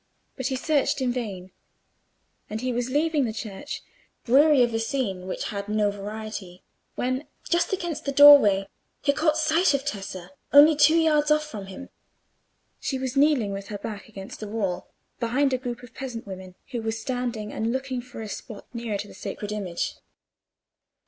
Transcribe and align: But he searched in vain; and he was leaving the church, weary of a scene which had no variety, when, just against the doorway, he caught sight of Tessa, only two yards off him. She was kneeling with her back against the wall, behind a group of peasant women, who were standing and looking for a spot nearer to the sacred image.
But 0.35 0.47
he 0.47 0.55
searched 0.55 0.99
in 0.99 1.11
vain; 1.11 1.51
and 2.49 2.59
he 2.61 2.73
was 2.73 2.89
leaving 2.89 3.25
the 3.25 3.31
church, 3.31 3.83
weary 4.25 4.63
of 4.63 4.73
a 4.73 4.79
scene 4.79 5.27
which 5.27 5.49
had 5.49 5.69
no 5.69 5.91
variety, 5.91 6.63
when, 6.95 7.27
just 7.47 7.71
against 7.71 8.05
the 8.05 8.11
doorway, 8.11 8.67
he 9.03 9.13
caught 9.13 9.37
sight 9.37 9.75
of 9.75 9.85
Tessa, 9.85 10.31
only 10.51 10.75
two 10.75 10.97
yards 10.97 11.29
off 11.29 11.51
him. 11.51 11.89
She 12.79 12.97
was 12.97 13.15
kneeling 13.15 13.53
with 13.53 13.67
her 13.67 13.77
back 13.77 14.07
against 14.09 14.39
the 14.39 14.47
wall, 14.47 14.89
behind 15.19 15.53
a 15.53 15.59
group 15.59 15.83
of 15.83 15.93
peasant 15.93 16.25
women, 16.25 16.55
who 16.71 16.81
were 16.81 16.91
standing 16.91 17.53
and 17.53 17.71
looking 17.71 18.01
for 18.01 18.23
a 18.23 18.27
spot 18.27 18.65
nearer 18.73 18.97
to 18.97 19.07
the 19.07 19.13
sacred 19.13 19.51
image. 19.51 19.97